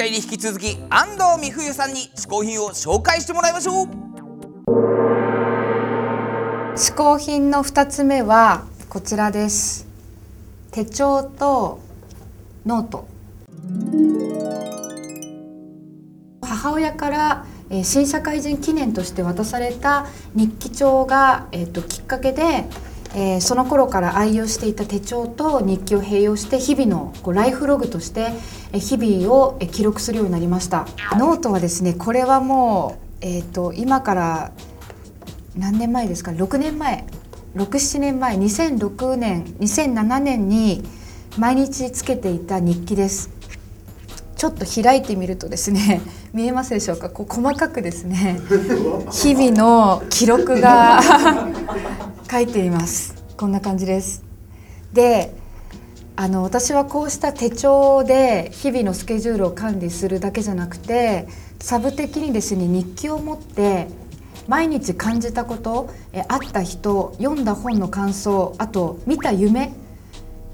[0.00, 3.86] 回に引き続き安藤美冬さんに嗜好品を紹介してもらいましょう。
[6.74, 9.86] 嗜好品の2つ目はこちらです。
[10.70, 11.80] 手帳と
[12.64, 13.06] ノート。
[16.40, 17.44] 母親から、
[17.82, 22.64] 新社会人記念として渡された日記帳が、えーと、きっかけで、
[23.14, 28.30] えー、その頃から愛用していた手帳と日記を併用して日々のこうライフログとして
[28.72, 30.86] 日々を記録するようになりました。
[31.18, 34.52] ノートはですねこれはもう、えーと、今から
[35.56, 37.04] 何年前ですか？6年前。
[37.56, 38.36] 67年前。
[38.36, 40.84] 2006年2007年に
[41.36, 43.30] 毎日つけていた日記です。
[44.36, 46.00] ちょっと開いてみるとですね
[46.32, 47.10] 見えますでしょうか？
[47.10, 48.40] こう細かくですね
[49.12, 50.98] 日々の記録が
[52.30, 54.24] 書いていますこんな感じです
[54.92, 55.34] で
[56.14, 61.26] あの私はこうした手帳で日々のスケジュールを管理するだけじゃなくて
[61.58, 63.88] サブ的にですね日記を持って
[64.46, 69.72] 毎日感じたことえ会った人読んだ本の感想あと見た夢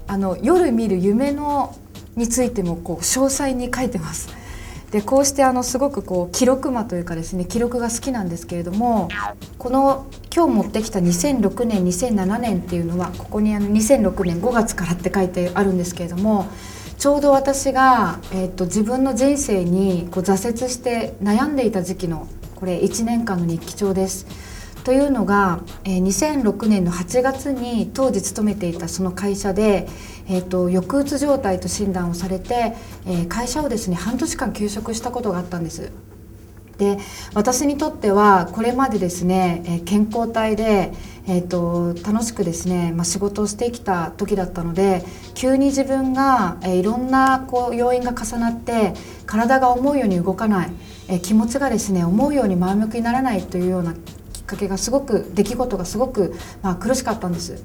[0.07, 1.75] あの夜見る夢の
[2.15, 4.46] についてもこう詳細に書いてます。
[4.91, 9.09] でこうしてあのすごくこう記録魔というかですね記録が好きなんですけれども
[9.57, 16.47] この今日持ってきた2006年2007年っていうのはここにあの2006年5月からって書いてあるんですけれども
[16.97, 24.25] ちょうど私が、えーと、自分の人生にこう挫折して悩んでいた時期のこれ1年間の日記帳です。
[24.83, 29.87] というのが、えー、2006年の8月に当時勤めていたその会社で、
[30.29, 32.73] えーと、抑うつ状態と診断をされて、
[33.05, 35.91] えー、会社をですね半年間休職したことがあったんです。
[36.77, 36.99] で
[37.33, 40.93] 私にとってはこれまでですね、えー、健康体で、
[41.27, 48.93] えーと、楽しくですね、まあ、仕事をしてきた時だったので急に自分が、えー、いろんなこう要因が重なって
[49.25, 50.71] 体が思うように動かない、
[51.07, 53.93] えー、気持ちがですね思うように前向きにならないというような
[54.33, 57.63] きっかけがすごく出来事がすごく、まあ、苦しかったんです。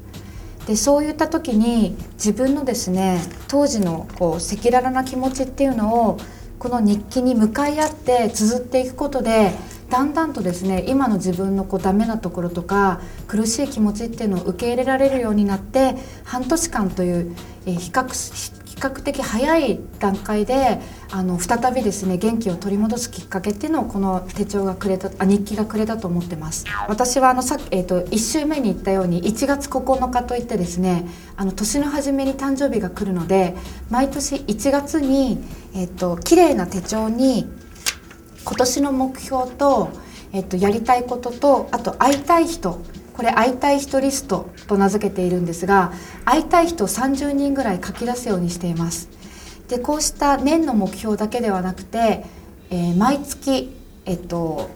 [0.67, 6.19] でそういった時に自分のですね当時のこう赤裸々な気持ちっていうのを
[6.59, 9.53] この日記に向かい合って綴っていくことで
[9.91, 17.37] だんだんとですね今の自分のこうダメなところとか苦しい気持ちっていうのを受け入れられるようになって半年間という
[17.67, 18.07] 比較
[18.65, 20.81] 比較的早い段階で
[21.15, 26.65] あの再びですね元気を取り戻すきっかけっていうのをこの手帳がくれたあ日記がくれたと思ってます。
[26.89, 31.07] 私はあのさえーと、1週目に言ったように1月9日といってですね
[31.37, 33.55] あの年の初めに誕生日が来るので
[33.91, 35.39] 毎年1月に、
[35.75, 37.47] えーと、綺麗な手帳に
[38.45, 39.91] 今年の目標と,、
[40.33, 42.81] えーとやりたいこととあと会いたい人
[43.13, 45.93] これ会いたい人リストと名付けているんですが
[46.25, 49.22] 会いたい人を30人ぐらい書き出すようにしています。
[49.73, 52.27] でこうした年の目標だけではなくて、
[52.69, 53.75] えー、毎月
[54.05, 54.69] えっと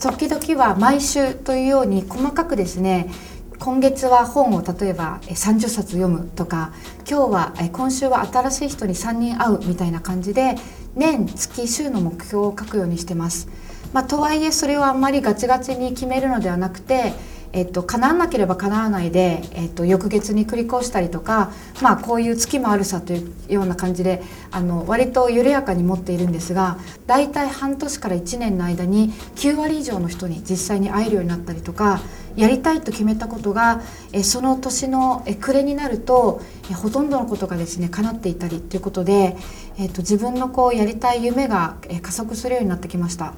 [0.00, 3.10] 時々は毎週というように細かくですね
[3.58, 10.54] 今月は本を例えば30冊読むとか今日は今週は新しい人に3人会うみたいな感じで
[10.94, 13.48] 年月週の目標を書くようにしてます。
[13.92, 17.12] まあ、とはいえそれをあんまりガチガチに決めるのではなくて
[17.54, 32.00] えっと、叶わなければ叶わないで、えっと、翌月に繰り越したりとか、まあ、こういう月もあるさというような感じであの割と緩やかに持っているんですが大体半年から1年の間に9割以上の人に実際に会えるようになったりとか
[32.34, 33.82] やりたいと決めたことが
[34.12, 39.36] えその年のえ暮れになるとえほとんどのことがですね叶っていたりということで、
[39.78, 43.34] えっと、自分のこうやりたい夢がえ加速するようになってきました。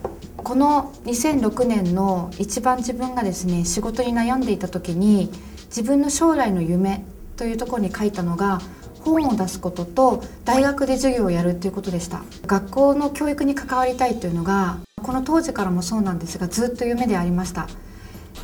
[0.47, 5.29] この2006年の一番自分がですね仕事に悩んでいた時に
[5.65, 7.05] 自分の将来の夢
[7.37, 8.61] というところに書いたのが
[9.01, 12.23] 本を出すことと大学で授業をやるということでした。
[12.47, 17.67] 学校の教育に関わりたいというのがこの当時からもそうなんですがずっと夢でありました。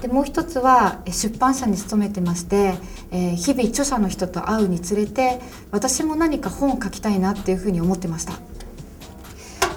[0.01, 2.75] でもう一つは出版社に勤めてまして、
[3.13, 5.39] えー、日々著者の人と会うにつれて
[5.71, 8.41] 私も何か本を書きたいなっていうふうに思ってました。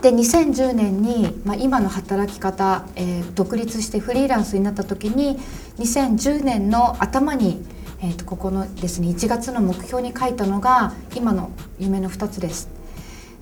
[0.05, 5.39] で2010年に、まあ、今の働き方、えー、独立してフリーランスになった時に
[5.79, 7.65] 2010年の頭に、
[8.03, 11.49] えー、とここのですね1月の目標に書いたのが今の
[11.79, 12.69] 夢の2つです。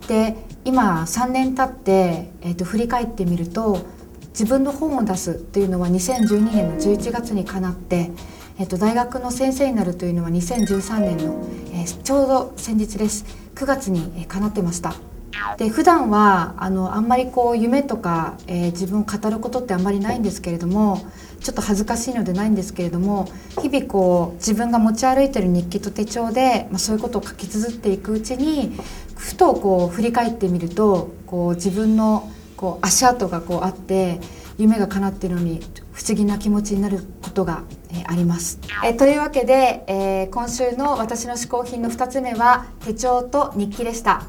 [0.08, 3.86] で今3年経って、えー、と振り返ってみると
[4.30, 8.12] 自分の本を出すというのは2012年の11月にかなって、
[8.58, 13.26] えー、と大学の先生になるというのは2013年の、えー、ちょうど先日です
[13.56, 15.13] 9月に、かなってました。
[15.58, 21.06] で普段はあのあんまりこう夢とか、えー、自分を語ることってあんまりないんですけれども
[21.40, 23.28] ちょっと恥ずかしいのでないんですけれども
[23.62, 28.78] 日々こう自分が持ち歩いてる日記と手帳で、まあ、そういうことを書き綴っていくうちに
[29.16, 34.20] ふとこう振り返ってみるとこう自分のこう足跡がこうあって
[34.58, 35.60] 夢が叶っているのに
[35.92, 44.24] 不思議な気持ちになることが、えーあります、えーというわけで、えー今週の私の嗜好品の2つ目は手帳と日記でした。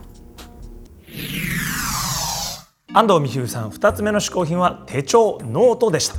[2.97, 6.15] 安藤美冬さん2つ目の嗜好品は手帳ノートでした。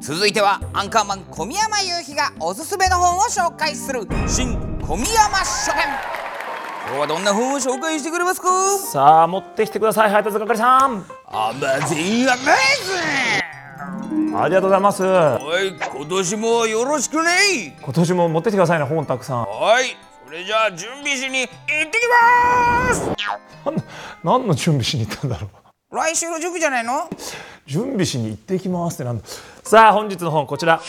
[0.00, 5.82] 続いてはアンカーマン小宮山雄飛がおすすめの本を紹介する新小宮山書店。
[6.86, 8.78] 今日はどんな本を紹介してくれますか？
[8.78, 11.04] さあ持ってきてください配達係さん。
[11.26, 12.42] アマゼンアメ
[14.38, 15.02] ありがとうございます。
[15.02, 17.76] はい今年もよろしくね。
[17.82, 19.38] 今年も持ってきてくださいね本たくさん。
[19.40, 19.96] はい。
[20.15, 22.06] それじゃあ準備しに行ってき
[22.88, 23.10] ます。
[24.22, 25.48] 何の準備しに行ったんだろ
[25.90, 25.96] う。
[25.96, 27.08] 来週の準備じゃないの？
[27.64, 29.24] 準備しに行ってきますってなんだ。
[29.62, 30.80] さあ本日の本こちら。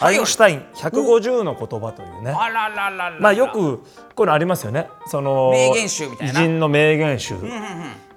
[0.00, 2.32] アインシュタイン150の言葉というね。
[2.32, 3.84] あららららまあよくこ
[4.18, 4.88] ういうのありますよね。
[5.06, 6.40] その名言集みたいな。
[6.40, 7.36] 偉人の名言集。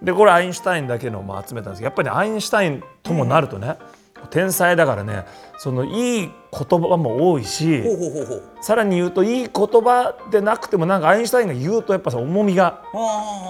[0.01, 3.75] でこれアインシュタインだけのまあ集めたんですけどやっぱりアインシュタインともなるとね、
[4.27, 5.25] 天才だからね
[5.57, 7.83] そのいい言葉も多いし
[8.61, 12.83] さらに言うといい言葉でなくてもなんかアインシュタインが言うとやっぱさ重みが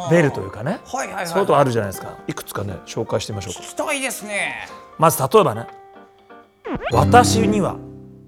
[0.09, 0.79] 出るというかね。
[0.85, 2.17] そういうことあるじゃないですか。
[2.27, 3.59] いくつかね紹介してみましょうか。
[3.61, 4.67] 聞きたいですね。
[4.97, 5.67] まず例えばね。
[6.91, 7.77] 私には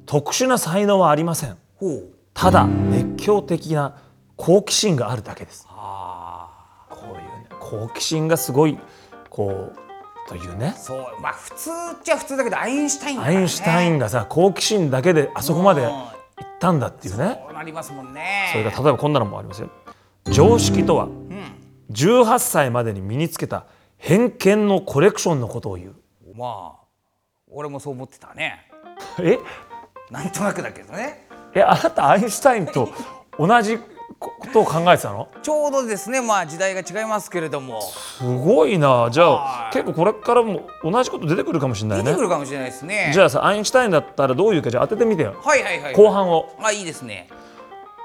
[0.05, 1.57] 特殊な才能はありません。
[2.33, 3.95] ただ熱狂的な
[4.35, 5.67] 好奇心があるだけです。
[5.69, 6.49] あ
[6.89, 8.77] こういうね好奇心がすごい
[9.29, 9.75] こう
[10.31, 10.73] というね。
[10.77, 11.73] ーそうまあ普通っ
[12.03, 15.89] ちゃ普通だけどアインシュタインだアインシュタインがさ好奇心だけであそこまでうん。
[15.89, 17.41] 行ったんだっていうね。
[17.45, 18.49] そうなりますもんね。
[18.53, 19.69] それから例えばこんなのもありますよ。
[20.31, 21.09] 常識とは
[21.91, 23.65] 18歳までに身につけた
[23.97, 25.95] 偏見のコレクションのことを言う。
[26.33, 26.79] まあ
[27.47, 28.69] 俺もそう思ってたね。
[29.19, 29.37] え？
[30.09, 31.27] なんとなくだけどね。
[31.53, 32.89] えあなたアインシュタインと
[33.37, 33.77] 同じ
[34.21, 35.27] ことを考えてたの？
[35.41, 37.81] ちょうどですねまあ時代が違いますけれども。
[37.81, 39.09] すごいな。
[39.11, 39.69] じゃはい。
[39.69, 43.09] あ結構これからも同じこと出てくるかもしれない出ねてくるかもしれないですね。
[43.13, 45.35] じゃあさアインシュタインだったらどういうかじゃあ当ててみてよ。
[45.41, 45.95] はいはいはい。
[45.95, 46.55] 後半を。
[46.61, 47.27] あいいですね。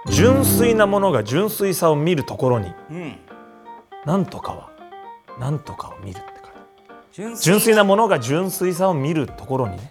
[0.08, 2.72] 純粋なものが純粋さを見るところに。
[2.90, 3.18] うん。
[4.06, 4.70] なんとかは
[5.38, 6.50] なんとかを見るって書い
[7.12, 9.90] 純純粋なものが純粋さを見るところにね。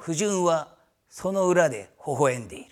[0.00, 0.68] 不純は
[1.08, 2.66] その裏で微笑んでいる。
[2.66, 2.69] あ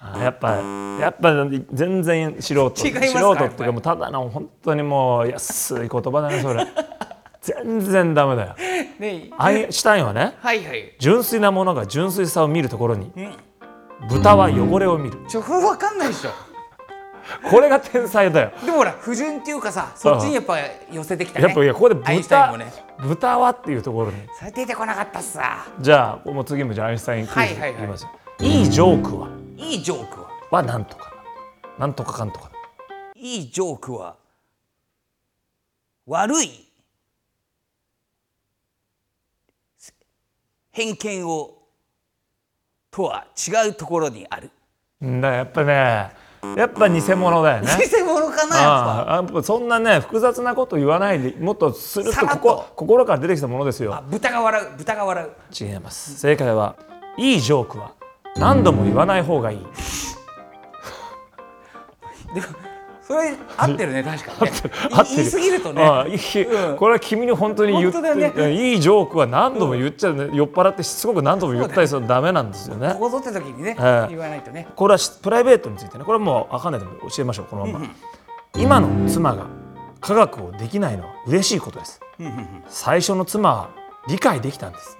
[0.00, 0.56] やっぱ
[1.00, 1.34] やっぱ
[1.72, 6.66] 全然素人素人っていうかもうただの本当にもう安い言葉だねそれ。
[7.40, 8.54] 全然ダメだよ。
[8.98, 10.94] ねアインシュタインはねはいはい。
[10.98, 13.12] 純粋なものが純粋さを見るところに
[14.08, 15.18] 豚は汚れを見る。
[15.28, 16.30] ちょこれ分かんないでしょ。
[17.50, 18.52] これが天才だよ。
[18.64, 20.58] でもほら不純っていうかさそっちにやっぱ
[20.92, 21.46] 寄せてきたね。
[21.46, 22.72] やっぱいやここで豚、もね。
[23.00, 24.16] 豚はっていうところに。
[24.38, 25.66] それ出てこなかったっすわ。
[25.80, 27.72] じゃあもう次もじゃあアインシュタインクイズはいはいはい。
[27.72, 30.28] いきますよ、いいジョークはいいジョークは？
[30.50, 31.12] はなんとか。
[31.78, 32.50] なんとかかんとか。
[33.14, 34.16] いいジョークは？
[36.06, 36.68] 悪い？
[40.72, 41.58] 偏見を？
[42.90, 44.50] とは違うところにある。
[45.04, 45.72] んだやっぱね
[46.56, 47.68] やっぱ偽物だよね。
[47.78, 49.42] 偽物かなやっぱ。
[49.42, 52.40] そんなね複雑なこと言わないでもっとスルッとこと。
[52.40, 55.64] こ心から出てきたものですあよ豚が笑う豚が笑う。
[55.64, 56.18] 違います。
[56.18, 56.76] 正解は
[57.16, 57.94] いいジョークは
[58.36, 59.58] 何度も言わない方がいい。
[62.34, 62.46] でも
[63.00, 64.58] それ合ってるね確かにね。
[64.92, 65.16] 合ってる。
[65.16, 65.82] 言い過ぎるとね。
[65.82, 66.76] ああいいうん。
[66.76, 68.72] これは君に本当に言ってね。
[68.72, 72.94] いいジョークは何度も言っちゃう、ね酔っ払ってしつこく何度も言ったりするとダメなんですよね。
[72.94, 74.08] ここぞって時にね、ええ。
[74.08, 74.66] 言わないとね。
[74.74, 77.46] これはしプライベートについてねこれはもう分かんないでも教えましょう。
[77.46, 77.86] このまま、
[78.56, 79.46] 今の妻が
[80.00, 82.00] 科学をできないのは嬉しいことです。
[82.68, 83.70] 最初の妻は
[84.08, 84.98] 理解できたんです。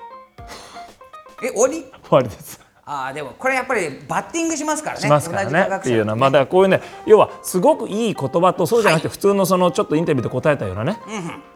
[1.42, 1.82] え終わり？
[1.82, 5.03] 終わりですああでもこれやっぱりバッティングしますからね。
[5.03, 5.76] しますからね。
[5.76, 10.99] っていうのはまあだこういうね要はすごくいい言葉とそうじゃなくて普通のそのちょっとインタビューで答えたようなね、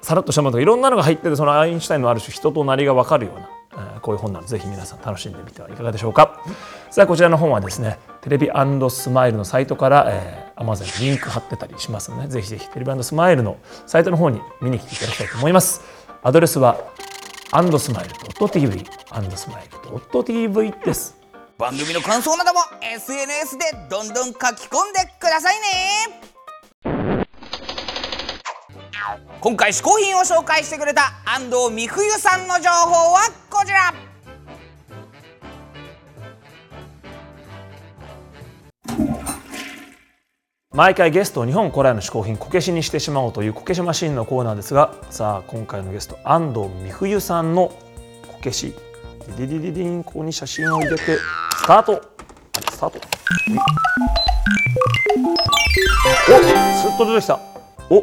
[0.01, 6.41] さらっとしたものとかいろんなのが入っててそのアインシュタインのある種人となりが分かるような、えーこういう本なのでぜひ皆さん楽しんでみてはいかがでしょうか、
[6.91, 8.49] さあこちらの本はですねテレビ
[8.91, 15.83] スマイルのサイトから、えー、Amazon にリンク貼ってたりしますのでぜひぜひテレビスマイルのサイトの方に見に来ていただきたいと思います。
[16.23, 16.79] アドレスは
[17.51, 18.15] アンドスマイル
[18.49, 21.18] .tv アンドスマイル .tv です
[21.59, 26.21] 番組の感想なども SNS でどんどん書き込んでくださいね。
[29.41, 33.93] 今回嗜好品を紹介してくれた安藤美冬さんの情報はこちら。
[40.73, 47.73] 毎回ゲストを日本古来の嗜好品こけしにしてしまおうというこけしマシンのコーナーですがさあ今回のゲスト安藤美冬さんの
[48.29, 48.77] こけし。
[49.37, 51.19] ディディディディンここに写真を入れて。
[51.69, 52.03] タート。
[52.73, 52.99] スタート。
[56.31, 56.41] お
[56.81, 57.39] すっと出てきた。
[57.91, 58.03] お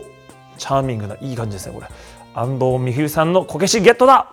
[0.55, 1.88] チャーミングないい感じですねこれ。
[2.36, 4.31] 安藤美冬さんのこけしゲットだ。